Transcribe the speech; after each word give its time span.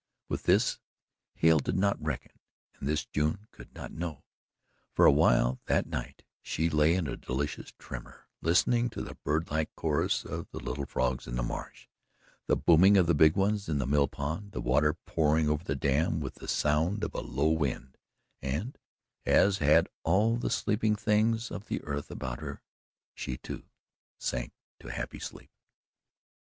With 0.29 0.45
this 0.45 0.79
Hale 1.35 1.59
did 1.59 1.75
not 1.77 2.01
reckon, 2.03 2.31
and 2.79 2.89
this 2.89 3.05
June 3.05 3.45
could 3.51 3.71
not 3.75 3.91
know. 3.93 4.23
For 4.95 5.05
a 5.05 5.11
while, 5.11 5.59
that 5.67 5.85
night, 5.85 6.23
she 6.41 6.71
lay 6.71 6.95
in 6.95 7.05
a 7.05 7.15
delicious 7.15 7.71
tremor, 7.77 8.27
listening 8.41 8.89
to 8.89 9.03
the 9.03 9.13
bird 9.13 9.51
like 9.51 9.69
chorus 9.75 10.25
of 10.25 10.49
the 10.49 10.57
little 10.57 10.87
frogs 10.87 11.27
in 11.27 11.35
the 11.35 11.43
marsh, 11.43 11.87
the 12.47 12.55
booming 12.55 12.97
of 12.97 13.05
the 13.05 13.13
big 13.13 13.35
ones 13.35 13.69
in 13.69 13.77
the 13.77 13.85
mill 13.85 14.07
pond, 14.07 14.53
the 14.53 14.59
water 14.59 14.95
pouring 15.05 15.47
over 15.47 15.63
the 15.63 15.75
dam 15.75 16.19
with 16.19 16.33
the 16.33 16.47
sound 16.47 17.03
of 17.03 17.13
a 17.13 17.21
low 17.21 17.51
wind, 17.51 17.95
and, 18.41 18.79
as 19.27 19.59
had 19.59 19.87
all 20.01 20.35
the 20.35 20.49
sleeping 20.49 20.95
things 20.95 21.51
of 21.51 21.67
the 21.67 21.79
earth 21.83 22.09
about 22.09 22.39
her, 22.39 22.63
she, 23.13 23.37
too, 23.37 23.65
sank 24.17 24.51
to 24.79 24.87
happy 24.87 25.19
sleep. 25.19 25.51